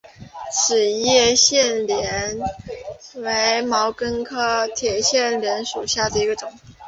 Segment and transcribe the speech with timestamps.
[0.51, 2.39] 齿叶铁线莲
[3.17, 6.51] 为毛茛科铁线莲属下的一个种。